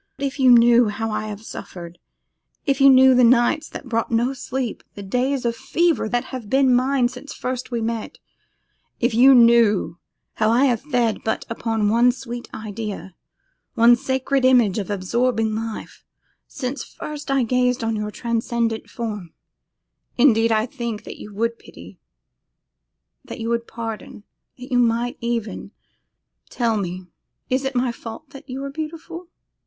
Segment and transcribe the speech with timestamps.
[0.17, 1.99] If you but knew how I have suffered,
[2.65, 6.23] if you but knew the nights that brought no sleep, the days of fever that
[6.33, 8.17] have been mine since first we met,
[8.99, 9.99] if you but knew
[10.33, 13.13] how I have fed but upon one sweet idea,
[13.75, 16.03] one sacred image of absorbing life,
[16.47, 19.35] since first I gazed on your transcendent form,
[20.17, 21.99] indeed I think that you would pity,
[23.23, 24.23] that you would pardon,
[24.57, 25.69] that you might even
[26.49, 27.05] 'Tell me,
[27.51, 29.27] is it my fault that you are beautiful!